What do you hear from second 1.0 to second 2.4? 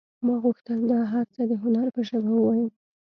هر څه د هنر په ژبه